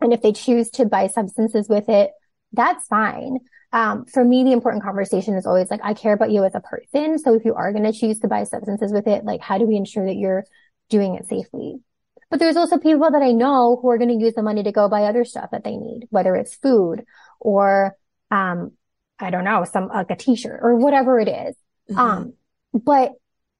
[0.00, 2.10] And if they choose to buy substances with it,
[2.52, 3.38] that's fine.
[3.74, 6.60] Um, for me, the important conversation is always like, I care about you as a
[6.60, 7.18] person.
[7.18, 9.66] So if you are going to choose to buy substances with it, like, how do
[9.66, 10.44] we ensure that you're
[10.88, 11.80] doing it safely?
[12.30, 14.70] But there's also people that I know who are going to use the money to
[14.70, 17.04] go buy other stuff that they need, whether it's food
[17.40, 17.96] or,
[18.30, 18.72] um,
[19.18, 21.56] I don't know, some, like a t-shirt or whatever it is.
[21.90, 21.98] Mm-hmm.
[21.98, 22.32] Um,
[22.72, 23.12] but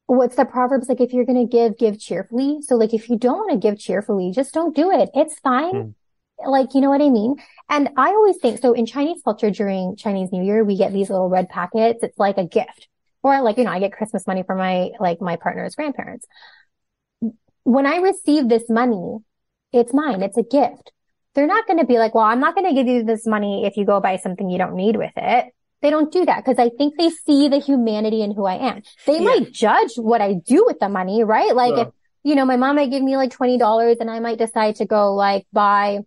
[0.07, 1.01] what's the proverbs like?
[1.01, 2.59] If you're going to give, give cheerfully.
[2.63, 5.11] So like, if you don't want to give cheerfully, just don't do it.
[5.13, 5.75] It's fine.
[5.75, 5.95] Mm.
[6.45, 7.37] Like, you know what I mean?
[7.69, 11.11] And I always think, so in Chinese culture during Chinese New Year, we get these
[11.11, 12.03] little red packets.
[12.03, 12.89] It's like a gift.
[13.23, 16.27] Or like, you know, I get Christmas money from my, like my partner's grandparents.
[17.63, 19.19] When I receive this money,
[19.73, 20.23] it's mine.
[20.23, 20.93] It's a gift.
[21.35, 23.65] They're not going to be like, well, I'm not going to give you this money
[23.65, 25.47] if you go buy something you don't need with it.
[25.81, 28.83] They don't do that because I think they see the humanity in who I am.
[29.07, 29.25] They yeah.
[29.25, 31.55] might judge what I do with the money, right?
[31.55, 31.89] Like if,
[32.23, 35.15] you know, my mom might give me like $20 and I might decide to go
[35.15, 36.01] like buy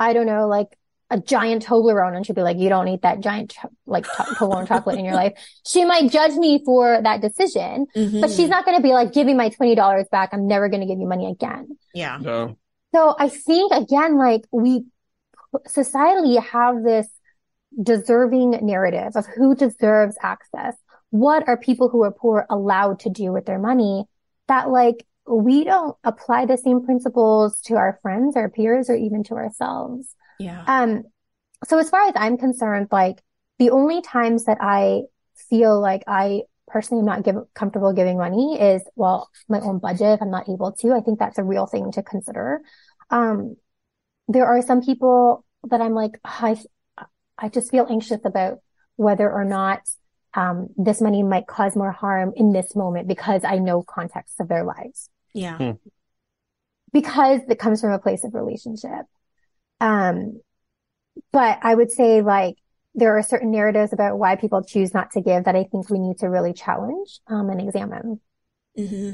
[0.00, 0.76] I don't know, like
[1.10, 4.66] a giant Toblerone and she'd be like, you don't eat that giant, cho- like Toblerone
[4.66, 5.34] chocolate in your life.
[5.66, 8.20] She might judge me for that decision, mm-hmm.
[8.20, 10.30] but she's not going to be like, give me my $20 back.
[10.32, 11.76] I'm never going to give you money again.
[11.94, 12.18] Yeah.
[12.20, 12.56] No.
[12.94, 14.84] So I think again, like we
[15.68, 17.08] societally have this
[17.80, 20.74] deserving narrative of who deserves access.
[21.10, 24.04] What are people who are poor allowed to do with their money
[24.48, 29.22] that like we don't apply the same principles to our friends, our peers, or even
[29.24, 30.14] to ourselves.
[30.38, 30.64] Yeah.
[30.66, 31.04] Um,
[31.64, 33.22] so as far as I'm concerned, like
[33.58, 35.02] the only times that I
[35.48, 40.14] feel like I personally am not give, comfortable giving money is, well, my own budget.
[40.14, 42.60] If I'm not able to, I think that's a real thing to consider.
[43.10, 43.56] Um,
[44.28, 46.56] there are some people that I'm like, I,
[47.36, 48.60] I just feel anxious about
[48.96, 49.80] whether or not
[50.34, 54.48] um, this money might cause more harm in this moment because I know context of
[54.48, 55.10] their lives.
[55.34, 55.56] Yeah.
[55.56, 55.70] Hmm.
[56.92, 59.06] Because it comes from a place of relationship.
[59.80, 60.40] Um,
[61.32, 62.56] but I would say like
[62.94, 65.98] there are certain narratives about why people choose not to give that I think we
[65.98, 68.20] need to really challenge, um, and examine.
[68.78, 69.12] Mm-hmm.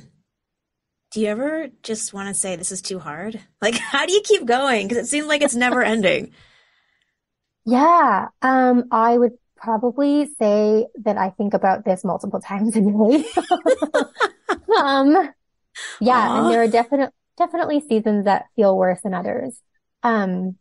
[1.12, 3.40] Do you ever just want to say this is too hard?
[3.60, 4.88] Like, how do you keep going?
[4.88, 6.32] Because it seems like it's never ending.
[7.68, 8.28] Yeah.
[8.42, 9.32] Um, I would
[9.66, 13.24] probably say that I think about this multiple times a day.
[14.78, 15.12] um,
[16.00, 16.38] yeah, Aww.
[16.38, 19.60] and there are definitely definitely seasons that feel worse than others.
[20.04, 20.56] Um,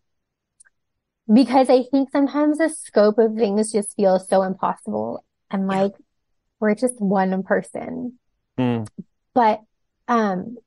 [1.32, 6.06] because I think sometimes the scope of things just feels so impossible and like yeah.
[6.60, 8.20] we're just one person.
[8.58, 8.88] Mm.
[9.34, 9.62] But,
[10.08, 10.58] um,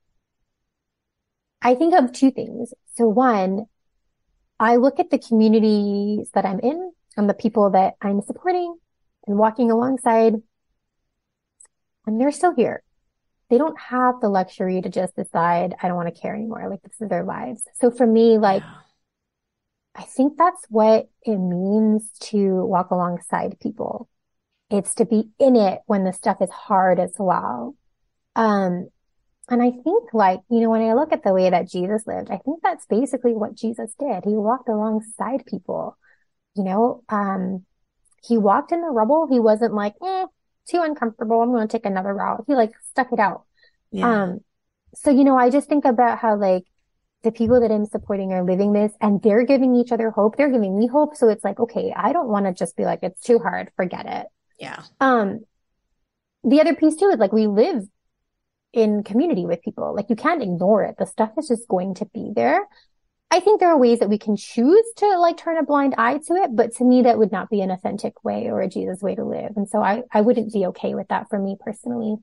[1.61, 2.73] I think of two things.
[2.95, 3.67] So one,
[4.59, 8.75] I look at the communities that I'm in and the people that I'm supporting
[9.27, 10.37] and walking alongside
[12.07, 12.83] and they're still here
[13.51, 16.69] they don't have the luxury to just decide, I don't want to care anymore.
[16.69, 17.63] Like this is their lives.
[17.81, 18.63] So for me, like.
[19.99, 24.09] I think that's what it means to walk alongside people.
[24.71, 27.75] It's to be in it when the stuff is hard as well.
[28.37, 28.91] Um,
[29.49, 32.31] and I think like, you know, when I look at the way that Jesus lived,
[32.31, 34.25] I think that's basically what Jesus did.
[34.25, 35.99] He walked alongside people,
[36.59, 37.65] you know, um,
[38.23, 39.27] he walked in the rubble.
[39.31, 40.27] He wasn't like, eh,
[40.69, 41.41] too uncomfortable.
[41.41, 42.45] I'm going to take another route.
[42.47, 43.45] He like stuck it out.
[43.91, 44.23] Yeah.
[44.23, 44.41] Um,
[44.95, 46.65] so, you know, I just think about how like
[47.23, 50.37] the people that I'm supporting are living this and they're giving each other hope.
[50.37, 51.17] They're giving me hope.
[51.17, 53.71] So it's like, okay, I don't want to just be like, it's too hard.
[53.77, 54.27] Forget it.
[54.59, 54.83] Yeah.
[55.01, 55.41] Um,
[56.45, 57.85] the other piece too is like we live
[58.73, 59.95] in community with people.
[59.95, 60.97] Like you can't ignore it.
[60.99, 62.61] The stuff is just going to be there.
[63.31, 66.19] I think there are ways that we can choose to like turn a blind eye
[66.29, 69.03] to it, but to me, that would not be an authentic way or a Jesus
[69.03, 69.53] way to live.
[69.57, 72.17] And so I, I wouldn't be okay with that for me personally.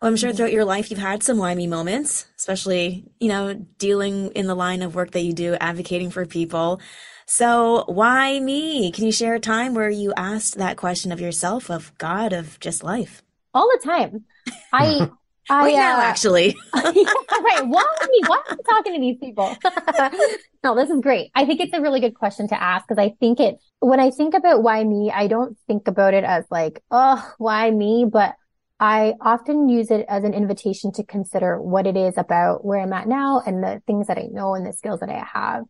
[0.00, 3.54] Well, I'm sure throughout your life you've had some why me moments, especially, you know,
[3.54, 6.80] dealing in the line of work that you do, advocating for people.
[7.24, 8.92] So why me?
[8.92, 12.60] Can you share a time where you asked that question of yourself, of God, of
[12.60, 13.22] just life?
[13.52, 14.24] All the time.
[14.72, 15.10] I
[15.48, 16.56] I, right now, uh, actually.
[16.74, 17.66] yeah, right.
[17.66, 17.84] Why?
[18.26, 19.56] Why am I talking to these people?
[20.64, 21.30] no, this is great.
[21.34, 24.10] I think it's a really good question to ask because I think it, when I
[24.10, 28.06] think about why me, I don't think about it as like, oh, why me?
[28.10, 28.34] But
[28.80, 32.92] I often use it as an invitation to consider what it is about where I'm
[32.92, 35.64] at now and the things that I know and the skills that I have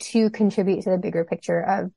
[0.00, 1.90] to contribute to the bigger picture of,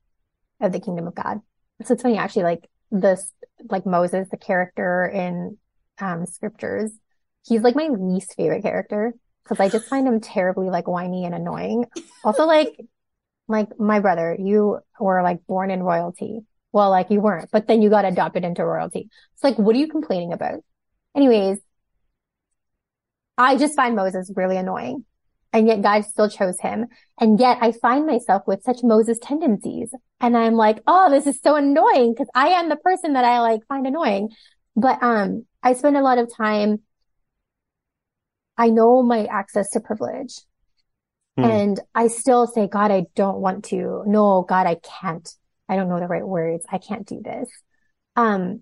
[0.60, 1.40] of the kingdom of God.
[1.84, 3.32] So it's funny, actually, like this,
[3.70, 5.56] like Moses, the character in,
[5.98, 6.92] um, scriptures,
[7.46, 11.34] he's like my least favorite character because I just find him terribly like whiny and
[11.34, 11.86] annoying.
[12.24, 12.78] Also, like,
[13.48, 16.40] like my brother, you were like born in royalty.
[16.72, 19.10] Well, like you weren't, but then you got adopted into royalty.
[19.34, 20.60] It's like, what are you complaining about?
[21.14, 21.58] Anyways,
[23.36, 25.04] I just find Moses really annoying.
[25.54, 26.86] And yet God still chose him.
[27.20, 29.92] And yet I find myself with such Moses tendencies.
[30.18, 33.40] And I'm like, oh, this is so annoying because I am the person that I
[33.40, 34.30] like find annoying.
[34.76, 36.80] But, um, I spend a lot of time
[38.62, 40.40] I know my access to privilege.
[41.36, 41.44] Hmm.
[41.44, 44.04] And I still say, God, I don't want to.
[44.06, 45.28] No, God, I can't.
[45.68, 46.64] I don't know the right words.
[46.70, 47.50] I can't do this.
[48.14, 48.60] Um,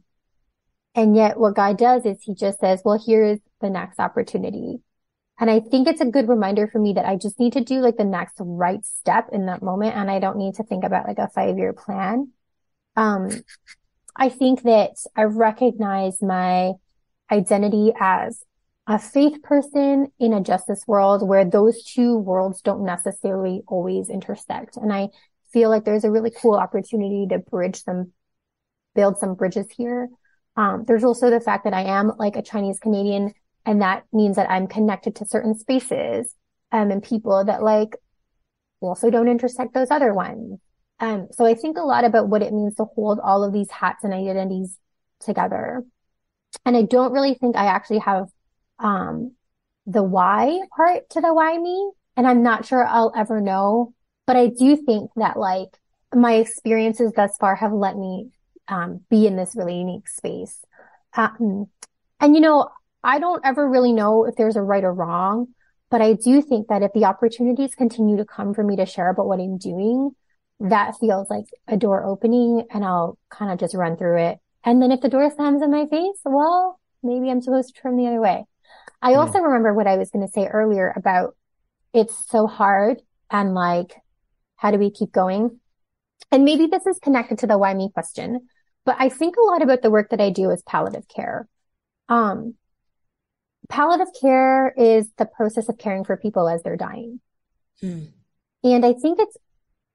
[0.95, 4.79] and yet what God does is he just says, well, here's the next opportunity.
[5.39, 7.81] And I think it's a good reminder for me that I just need to do
[7.81, 9.97] like the next right step in that moment.
[9.97, 12.33] And I don't need to think about like a five year plan.
[12.97, 13.29] Um,
[14.17, 16.73] I think that I recognize my
[17.31, 18.43] identity as
[18.91, 24.77] a faith person in a justice world where those two worlds don't necessarily always intersect.
[24.77, 25.11] And I
[25.53, 28.11] feel like there's a really cool opportunity to bridge some,
[28.97, 30.09] build some bridges here.
[30.57, 33.33] Um, there's also the fact that I am like a Chinese Canadian
[33.65, 36.35] and that means that I'm connected to certain spaces,
[36.73, 37.95] um, and people that like
[38.81, 40.59] also don't intersect those other ones.
[40.99, 43.71] Um, so I think a lot about what it means to hold all of these
[43.71, 44.77] hats and identities
[45.21, 45.85] together.
[46.67, 48.27] And I don't really think I actually have
[48.81, 49.33] um,
[49.87, 51.91] the why part to the why me.
[52.17, 53.95] And I'm not sure I'll ever know,
[54.27, 55.79] but I do think that like
[56.15, 58.31] my experiences thus far have let me,
[58.69, 60.65] um, be in this really unique space.
[61.17, 61.69] Um,
[62.19, 62.69] and you know,
[63.03, 65.49] I don't ever really know if there's a right or wrong,
[65.91, 69.11] but I do think that if the opportunities continue to come for me to share
[69.11, 70.11] about what I'm doing,
[70.61, 74.39] that feels like a door opening and I'll kind of just run through it.
[74.63, 77.97] And then if the door slams in my face, well, maybe I'm supposed to turn
[77.97, 78.45] the other way.
[79.03, 79.45] I also mm.
[79.45, 81.37] remember what I was going to say earlier about
[81.93, 83.95] it's so hard and like,
[84.57, 85.59] how do we keep going?
[86.31, 88.47] And maybe this is connected to the why me question,
[88.85, 91.49] but I think a lot about the work that I do is palliative care.
[92.09, 92.55] Um,
[93.69, 97.21] palliative care is the process of caring for people as they're dying.
[97.81, 98.05] Hmm.
[98.63, 99.37] And I think it's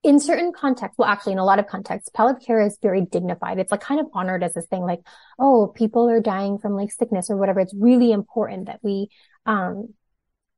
[0.06, 3.58] in certain contexts, well, actually, in a lot of contexts, palliative care is very dignified.
[3.58, 5.00] It's like kind of honored as this thing, like,
[5.40, 7.60] oh, people are dying from like sickness or whatever.
[7.60, 9.10] It's really important that we,
[9.48, 9.96] um,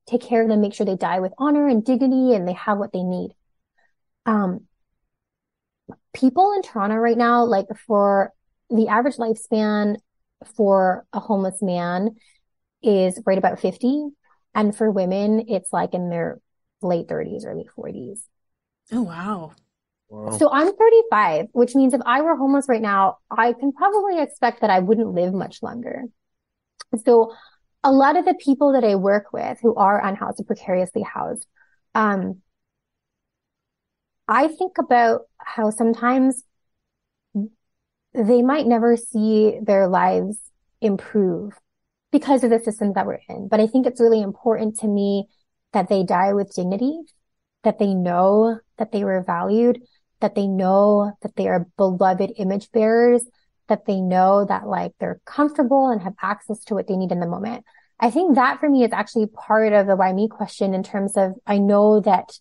[0.06, 2.78] take care of them, make sure they die with honor and dignity and they have
[2.78, 3.32] what they need.
[4.26, 4.68] Um,
[6.14, 8.34] people in Toronto right now, like for
[8.70, 9.96] the average lifespan
[10.58, 12.18] for a homeless man
[12.84, 14.10] is right about 50.
[14.54, 16.42] And for women, it's like in their
[16.82, 18.20] late 30s, early 40s.
[18.92, 19.52] Oh, wow.
[20.10, 20.38] wow.
[20.38, 24.62] So I'm 35, which means if I were homeless right now, I can probably expect
[24.62, 26.04] that I wouldn't live much longer.
[27.06, 27.34] So
[27.84, 31.46] a lot of the people that I work with who are unhoused or precariously housed,
[31.96, 32.42] um,
[34.28, 36.44] I think about how sometimes
[38.14, 40.38] they might never see their lives
[40.82, 41.54] improve
[42.12, 43.48] because of the systems that we're in.
[43.48, 45.28] But I think it's really important to me
[45.74, 47.02] that they die with dignity
[47.64, 49.82] that they know that they were valued,
[50.20, 53.24] that they know that they are beloved image bearers,
[53.68, 57.20] that they know that like they're comfortable and have access to what they need in
[57.20, 57.66] the moment.
[58.00, 61.18] I think that for me is actually part of the why me question in terms
[61.18, 62.40] of I know that,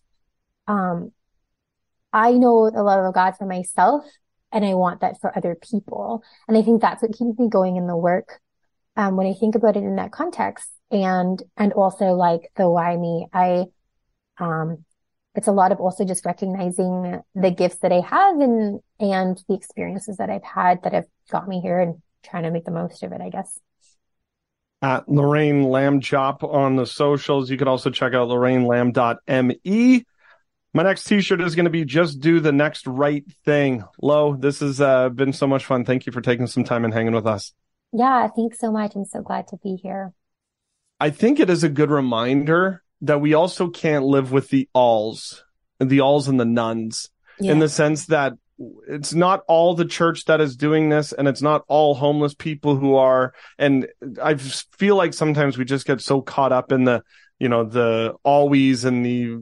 [0.66, 1.12] um,
[2.12, 4.05] I know the love of God for myself
[4.53, 6.22] and I want that for other people.
[6.49, 8.41] And I think that's what keeps me going in the work.
[8.97, 12.97] Um, when I think about it in that context and, and also like the why
[12.97, 13.64] me, I,
[14.39, 14.86] um,
[15.37, 19.55] it's a lot of also just recognizing the gifts that I have and, and the
[19.55, 23.03] experiences that I've had that have got me here and trying to make the most
[23.03, 23.61] of it, I guess.
[24.82, 27.51] At Lorraine Lamb Chop on the socials.
[27.51, 30.05] You can also check out lorrainelamb.me.
[30.74, 33.84] My next t-shirt is going to be just do the next right thing.
[34.03, 35.84] Lo, this has uh, been so much fun.
[35.84, 37.53] Thank you for taking some time and hanging with us.
[37.93, 38.95] Yeah, thanks so much.
[38.95, 40.12] I'm so glad to be here.
[41.01, 45.44] I think it is a good reminder that we also can't live with the alls,
[45.80, 47.53] the alls and the nuns, yeah.
[47.53, 48.34] in the sense that
[48.88, 52.76] it's not all the church that is doing this and it's not all homeless people
[52.76, 53.86] who are and
[54.22, 57.03] i feel like sometimes we just get so caught up in the
[57.38, 59.36] you know the always and the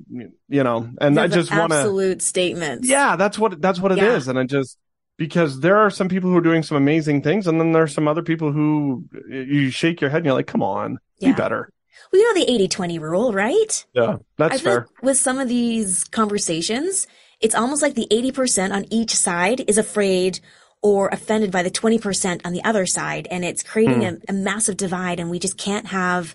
[0.49, 3.99] you know and i just want to absolute statements yeah that's what that's what it
[3.99, 4.17] yeah.
[4.17, 4.79] is, and i just
[5.17, 8.09] because there are some people who are doing some amazing things and then there's some
[8.09, 11.31] other people who you shake your head and you're like come on yeah.
[11.31, 11.71] be better
[12.13, 17.07] we know the 80-20 rule right yeah that's I fair with some of these conversations
[17.41, 20.41] it's almost like the 80% on each side is afraid
[20.83, 23.29] or offended by the 20% on the other side.
[23.31, 24.23] And it's creating mm.
[24.29, 25.21] a, a massive divide.
[25.21, 26.35] And we just can't have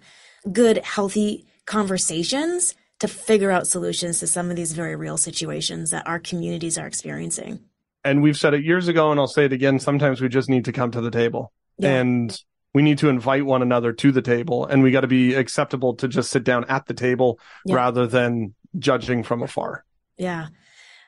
[0.52, 6.06] good, healthy conversations to figure out solutions to some of these very real situations that
[6.08, 7.60] our communities are experiencing.
[8.04, 9.80] And we've said it years ago, and I'll say it again.
[9.80, 12.00] Sometimes we just need to come to the table yeah.
[12.00, 12.44] and
[12.74, 15.96] we need to invite one another to the table and we got to be acceptable
[15.96, 17.76] to just sit down at the table yeah.
[17.76, 19.84] rather than judging from afar.
[20.18, 20.48] Yeah.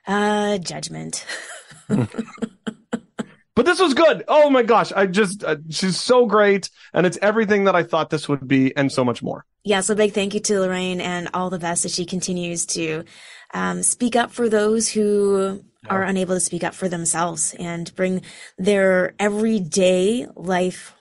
[0.08, 1.26] Uh, judgment.
[1.88, 4.24] but this was good.
[4.28, 4.92] Oh my gosh.
[4.92, 6.70] I just, uh, she's so great.
[6.94, 9.46] And it's everything that I thought this would be and so much more.
[9.64, 9.82] Yeah.
[9.82, 13.04] So big thank you to Lorraine and all the best as she continues to,
[13.54, 15.90] um, speak up for those who yeah.
[15.92, 18.24] are unable to speak up for themselves and bring
[18.58, 20.96] their everyday life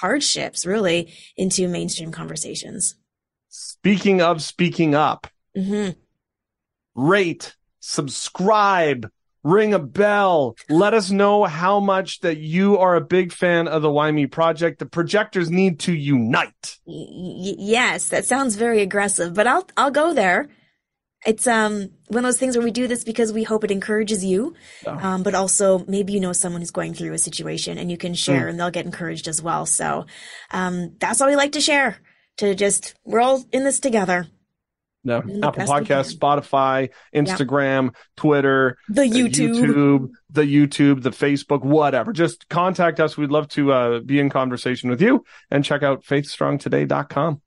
[0.00, 2.96] hardships really into mainstream conversations.
[3.48, 5.26] Speaking of speaking up,
[5.56, 5.90] mm-hmm.
[6.94, 9.10] rate, subscribe,
[9.42, 10.56] ring a bell.
[10.68, 14.26] Let us know how much that you are a big fan of the Why Me
[14.26, 14.78] Project.
[14.78, 16.78] The projectors need to unite.
[16.84, 20.48] Y- yes, that sounds very aggressive, but I'll I'll go there.
[21.26, 24.24] It's um one of those things where we do this because we hope it encourages
[24.24, 24.54] you,
[24.86, 24.92] oh.
[24.92, 28.14] um, but also maybe you know someone who's going through a situation and you can
[28.14, 28.50] share mm.
[28.50, 29.66] and they'll get encouraged as well.
[29.66, 30.06] So
[30.50, 31.98] um, that's all we like to share.
[32.38, 34.28] To just we're all in this together.
[35.02, 37.94] No, Apple Podcast, Spotify, Instagram.
[38.16, 39.54] Twitter, the YouTube.
[39.54, 42.12] YouTube, the YouTube, the Facebook, whatever.
[42.12, 43.16] Just contact us.
[43.16, 47.40] We'd love to uh, be in conversation with you and check out faithstrongtoday.com.